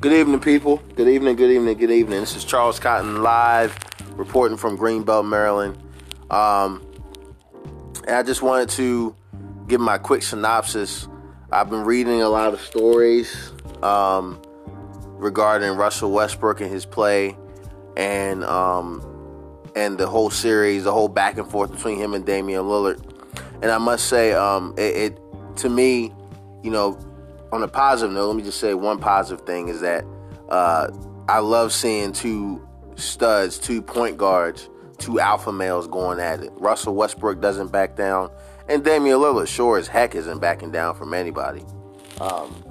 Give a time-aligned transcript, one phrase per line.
[0.00, 0.76] Good evening, people.
[0.94, 2.20] Good evening, good evening, good evening.
[2.20, 3.76] This is Charles Cotton live,
[4.12, 5.76] reporting from Greenbelt, Maryland.
[6.30, 6.86] Um,
[8.06, 9.16] and I just wanted to
[9.66, 11.08] give my quick synopsis.
[11.50, 13.50] I've been reading a lot of stories
[13.82, 14.40] um,
[15.16, 17.36] regarding Russell Westbrook and his play,
[17.96, 19.02] and um,
[19.74, 23.02] and the whole series, the whole back and forth between him and Damian Lillard.
[23.62, 25.20] And I must say, um, it, it
[25.56, 26.14] to me,
[26.62, 26.96] you know,
[27.52, 30.04] on a positive note, let me just say one positive thing is that
[30.48, 30.88] uh,
[31.28, 32.66] I love seeing two
[32.96, 36.52] studs, two point guards, two alpha males going at it.
[36.56, 38.30] Russell Westbrook doesn't back down,
[38.68, 41.64] and Damian Lillard sure as heck isn't backing down from anybody.
[42.20, 42.64] Um,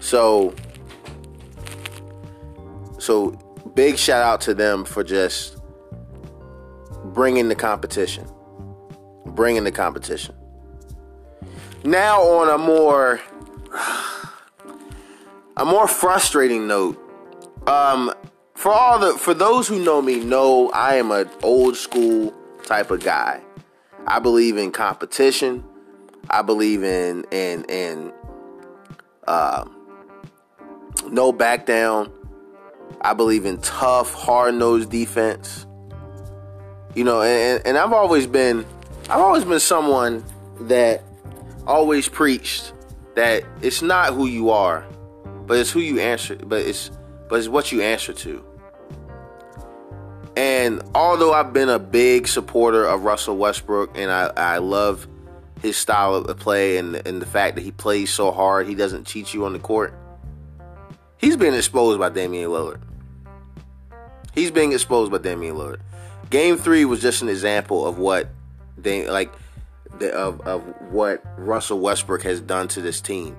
[0.00, 0.54] so,
[2.98, 3.30] so
[3.74, 5.58] big shout out to them for just
[7.04, 8.26] bringing the competition,
[9.26, 10.34] bringing the competition.
[11.84, 13.20] Now on a more
[15.56, 16.98] a more frustrating note.
[17.66, 18.12] Um,
[18.54, 22.90] for all the for those who know me, know I am an old school type
[22.90, 23.40] of guy.
[24.06, 25.64] I believe in competition.
[26.28, 28.12] I believe in in in
[29.26, 29.64] uh,
[31.08, 32.12] no back down.
[33.00, 35.66] I believe in tough, hard nosed defense.
[36.94, 38.66] You know, and, and I've always been
[39.08, 40.24] I've always been someone
[40.60, 41.02] that
[41.66, 42.72] always preached
[43.14, 44.86] that it's not who you are,
[45.46, 46.90] but it's who you answer, but it's
[47.28, 48.44] but it's what you answer to.
[50.36, 55.06] And although I've been a big supporter of Russell Westbrook and I, I love
[55.60, 59.06] his style of play and, and the fact that he plays so hard, he doesn't
[59.06, 59.94] cheat you on the court.
[61.18, 62.80] He's been exposed by Damian Lillard.
[64.34, 65.80] He's being exposed by Damian Lillard.
[66.30, 68.28] Game three was just an example of what
[68.78, 69.32] they like
[70.00, 73.36] the, of, of what Russell Westbrook has done to this team.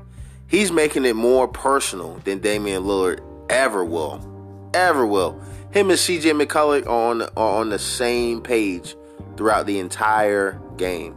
[0.47, 4.27] He's making it more personal than Damian Lillard ever will.
[4.73, 5.39] Ever will.
[5.71, 8.95] Him and CJ McCollum are on, are on the same page
[9.37, 11.13] throughout the entire game.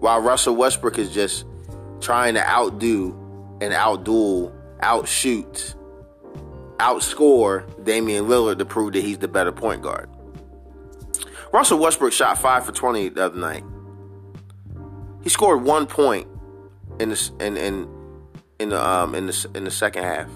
[0.00, 1.44] While Russell Westbrook is just
[2.00, 3.12] trying to outdo
[3.60, 5.74] and outduel, outshoot,
[6.76, 10.08] outscore Damian Lillard to prove that he's the better point guard.
[11.52, 13.64] Russell Westbrook shot 5 for 20 the other night.
[15.28, 16.26] He scored one point
[16.98, 17.86] in the in in
[18.58, 20.30] in the um in the in the second half.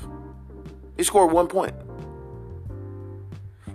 [0.98, 1.72] He scored one point.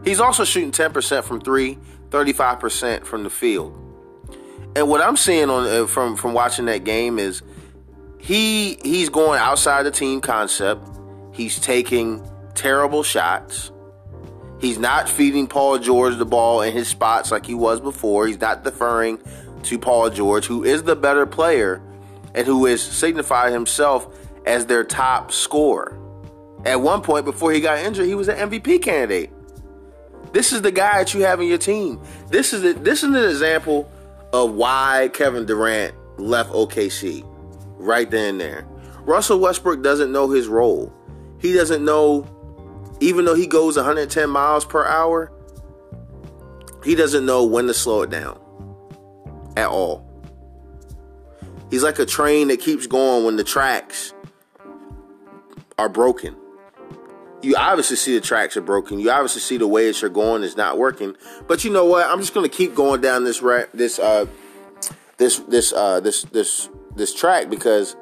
[0.06, 1.76] He's also shooting 10% from 3,
[2.12, 3.76] 35% from the field.
[4.76, 7.42] And what I'm seeing on uh, from from watching that game is
[8.20, 10.88] he he's going outside the team concept.
[11.34, 12.24] He's taking
[12.54, 13.72] terrible shots.
[14.62, 18.28] He's not feeding Paul George the ball in his spots like he was before.
[18.28, 19.20] He's not deferring
[19.64, 21.82] to Paul George, who is the better player
[22.34, 24.08] and who has signified himself
[24.46, 26.00] as their top scorer.
[26.66, 29.32] At one point, before he got injured, he was an MVP candidate.
[30.34, 32.02] This is the guy that you have in your team.
[32.30, 33.90] This is this is an example
[34.34, 37.24] of why Kevin Durant left OKC.
[37.80, 38.68] Right then and there.
[39.02, 40.92] Russell Westbrook doesn't know his role.
[41.40, 42.28] He doesn't know,
[43.00, 45.32] even though he goes 110 miles per hour,
[46.84, 48.40] he doesn't know when to slow it down
[49.58, 50.06] at all.
[51.70, 54.14] He's like a train that keeps going when the tracks
[55.78, 56.36] are broken.
[57.42, 59.00] You obviously see the tracks are broken.
[59.00, 61.16] You obviously see the way that you're going is not working.
[61.48, 62.08] But you know what?
[62.08, 64.28] I'm just to keep going down this ra- this uh
[65.18, 67.96] this this uh this this this track because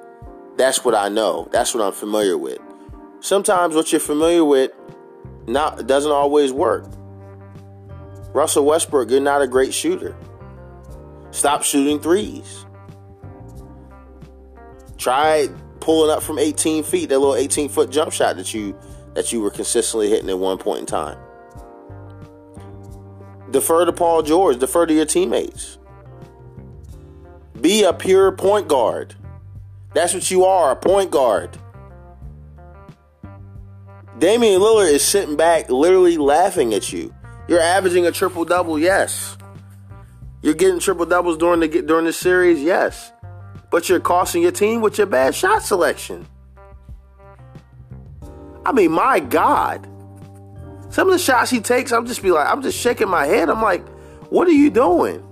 [0.57, 1.49] that's what I know.
[1.51, 2.59] That's what I'm familiar with.
[3.19, 4.71] Sometimes what you're familiar with
[5.47, 6.85] not doesn't always work.
[8.33, 10.15] Russell Westbrook, you're not a great shooter.
[11.35, 12.65] Stop shooting threes.
[14.97, 15.49] Try
[15.81, 18.73] pulling up from 18 feet, that little 18 foot jump shot that you
[19.15, 21.17] that you were consistently hitting at one point in time.
[23.51, 25.77] Defer to Paul George, defer to your teammates.
[27.59, 29.13] Be a pure point guard.
[29.93, 31.57] That's what you are, a point guard.
[34.19, 37.13] Damian Lillard is sitting back, literally laughing at you.
[37.49, 39.37] You're averaging a triple double, yes.
[40.45, 43.11] You're getting triple doubles during the during the series, yes.
[43.71, 46.27] But you're costing your team with your bad shot selection.
[48.63, 49.87] I mean, my God.
[50.91, 53.49] Some of the shots he takes, I'm just be like, I'm just shaking my head.
[53.49, 53.89] I'm like,
[54.29, 55.25] what are you doing?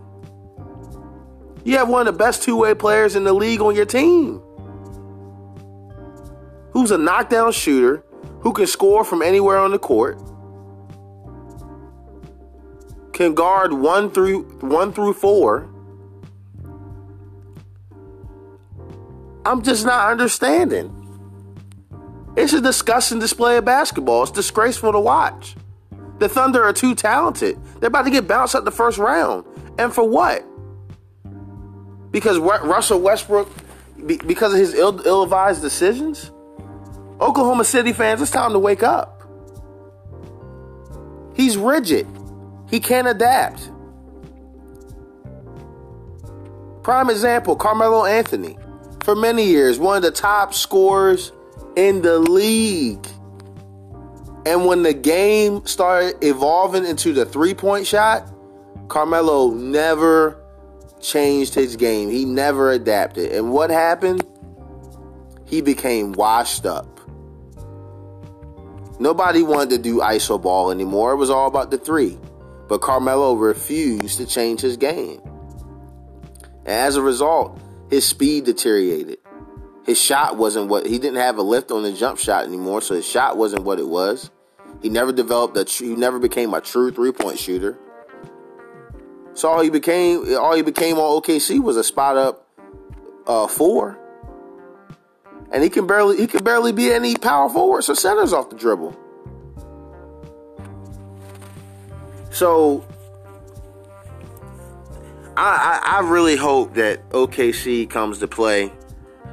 [1.64, 4.42] You have one of the best two-way players in the league on your team.
[6.72, 8.04] Who's a knockdown shooter,
[8.40, 10.20] who can score from anywhere on the court
[13.14, 15.70] can guard one through one through four.
[19.46, 21.00] I'm just not understanding.
[22.36, 24.24] It's a disgusting display of basketball.
[24.24, 25.56] It's disgraceful to watch.
[26.20, 27.60] The Thunder are too talented.
[27.80, 29.46] They're about to get bounced out the first round.
[29.78, 30.46] And for what?
[32.12, 33.50] Because Russell Westbrook,
[34.06, 36.32] because of his ill advised decisions?
[37.20, 39.22] Oklahoma City fans, it's time to wake up.
[41.36, 42.08] He's rigid.
[42.74, 43.70] He can't adapt.
[46.82, 48.58] Prime example Carmelo Anthony.
[49.04, 51.32] For many years, one of the top scorers
[51.76, 53.06] in the league.
[54.48, 58.34] And when the game started evolving into the three point shot,
[58.88, 60.44] Carmelo never
[61.00, 62.10] changed his game.
[62.10, 63.34] He never adapted.
[63.34, 64.26] And what happened?
[65.46, 67.00] He became washed up.
[69.00, 71.12] Nobody wanted to do iso ball anymore.
[71.12, 72.18] It was all about the three.
[72.74, 75.22] But Carmelo refused to change his game.
[76.66, 77.62] And as a result,
[77.92, 79.20] his speed deteriorated.
[79.86, 82.96] His shot wasn't what he didn't have a lift on the jump shot anymore, so
[82.96, 84.32] his shot wasn't what it was.
[84.82, 87.78] He never developed a he never became a true three-point shooter.
[89.36, 92.48] So all he became all he became on OKC was a spot up
[93.28, 94.00] uh, four.
[95.52, 98.56] And he can barely he can barely beat any power forwards or centers off the
[98.56, 98.98] dribble.
[102.34, 102.84] So
[105.38, 108.72] I, I, I really hope that OKC comes to play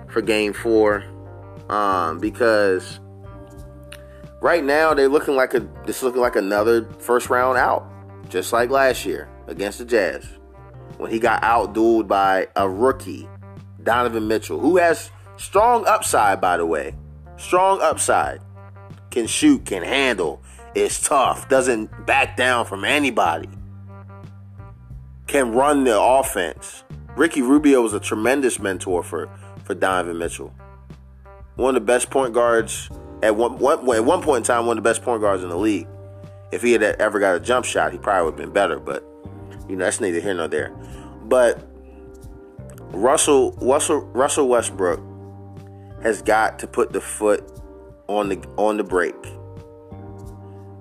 [0.09, 1.05] for Game Four,
[1.71, 3.01] um, because
[4.43, 7.91] right now they're looking like a this looking like another first round out,
[8.29, 10.27] just like last year against the Jazz
[10.99, 13.27] when he got outdueled by a rookie,
[13.83, 16.95] Donovan Mitchell, who has strong upside, by the way,
[17.39, 18.43] strong upside,
[19.11, 20.43] can shoot, can handle,
[20.75, 23.49] is tough, doesn't back down from anybody
[25.31, 26.83] can run the offense.
[27.17, 29.31] Ricky Rubio was a tremendous mentor for,
[29.63, 30.53] for Donovan Mitchell.
[31.55, 32.91] One of the best point guards
[33.23, 35.49] at one, one at one point in time, one of the best point guards in
[35.49, 35.87] the league.
[36.51, 38.81] If he had ever got a jump shot, he probably would have been better.
[38.81, 39.05] But
[39.69, 40.71] you know that's neither here nor there.
[41.23, 41.65] But
[42.89, 45.01] Russell Russell Russell Westbrook
[46.03, 47.45] has got to put the foot
[48.09, 49.15] on the on the brake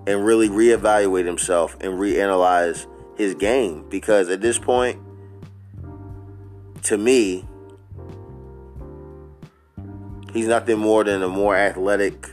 [0.09, 4.99] and really reevaluate himself and reanalyze his game because at this point,
[6.81, 7.45] to me,
[10.33, 12.27] he's nothing more than a more athletic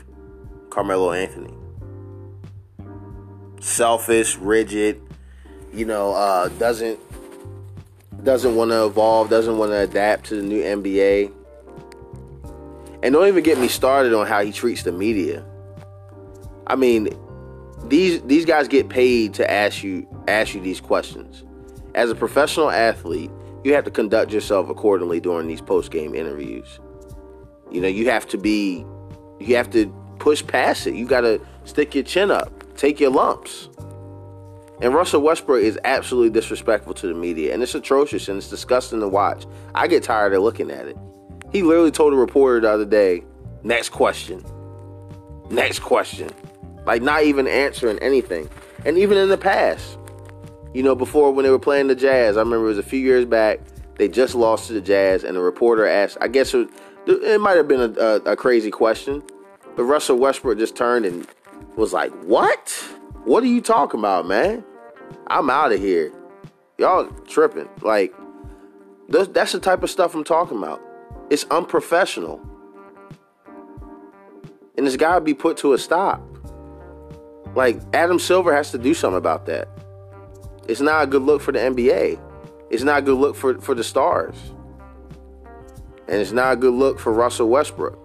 [0.71, 1.53] Carmelo Anthony.
[3.59, 4.99] Selfish, rigid,
[5.71, 6.99] you know, uh, doesn't
[8.23, 11.31] doesn't want to evolve, doesn't want to adapt to the new NBA.
[13.03, 15.45] And don't even get me started on how he treats the media.
[16.65, 17.09] I mean,
[17.85, 21.43] these these guys get paid to ask you ask you these questions.
[21.95, 23.31] As a professional athlete,
[23.63, 26.79] you have to conduct yourself accordingly during these post game interviews.
[27.71, 28.85] You know, you have to be
[29.39, 29.87] you have to
[30.19, 30.95] push past it.
[30.95, 33.69] You got to stick your chin up, take your lumps.
[34.81, 38.99] And Russell Westbrook is absolutely disrespectful to the media, and it's atrocious and it's disgusting
[38.99, 39.45] to watch.
[39.73, 40.97] I get tired of looking at it.
[41.51, 43.23] He literally told a reporter the other day,
[43.63, 44.43] "Next question.
[45.49, 46.29] Next question."
[46.87, 48.49] Like not even answering anything.
[48.85, 49.99] And even in the past,
[50.73, 52.99] you know, before when they were playing the Jazz, I remember it was a few
[52.99, 53.59] years back.
[53.97, 56.17] They just lost to the Jazz, and the reporter asked.
[56.21, 56.69] I guess it,
[57.05, 59.21] it might have been a, a, a crazy question,
[59.75, 61.27] but Russell Westbrook just turned and
[61.75, 62.69] was like, "What?
[63.25, 64.63] What are you talking about, man?
[65.27, 66.13] I'm out of here.
[66.77, 67.67] Y'all tripping?
[67.81, 68.13] Like,
[69.09, 70.81] that's the type of stuff I'm talking about.
[71.29, 72.39] It's unprofessional,
[74.77, 76.21] and it's got to be put to a stop."
[77.57, 79.67] Like Adam Silver has to do something about that.
[80.67, 82.19] It's not a good look for the NBA.
[82.69, 84.35] It's not a good look for, for the stars.
[86.07, 87.97] And it's not a good look for Russell Westbrook.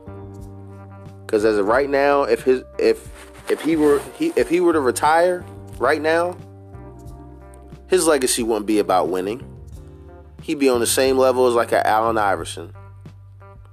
[1.27, 3.11] Because as of right now, if his if
[3.51, 5.45] if he were he if he were to retire
[5.77, 6.35] right now,
[7.89, 9.47] his legacy wouldn't be about winning.
[10.41, 12.73] He'd be on the same level as like an Allen Iverson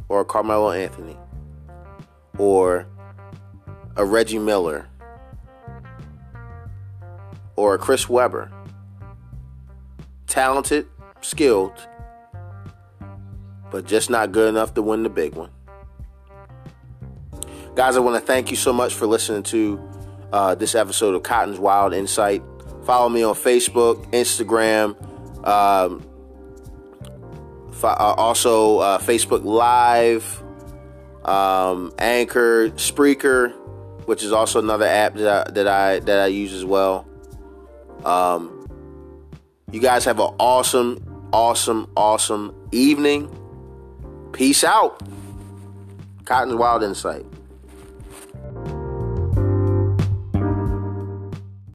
[0.10, 1.16] or a Carmelo Anthony
[2.38, 2.86] or
[3.96, 4.89] a Reggie Miller
[7.60, 8.50] or a Chris Webber.
[10.28, 10.88] Talented,
[11.20, 11.88] skilled,
[13.70, 15.50] but just not good enough to win the big one.
[17.76, 19.82] Guys, I want to thank you so much for listening to
[20.32, 22.42] uh, this episode of Cotton's Wild Insight.
[22.86, 24.96] Follow me on Facebook, Instagram,
[25.46, 26.06] um,
[27.84, 30.42] uh, also uh, Facebook Live,
[31.26, 33.54] um, Anchor, Spreaker,
[34.08, 37.09] which is also another app that I, that I that I use as well.
[38.06, 38.68] Um,
[39.72, 43.30] you guys have an awesome, awesome, awesome evening.
[44.34, 45.02] Peace out.
[46.26, 47.26] Cotton's Wild Insight.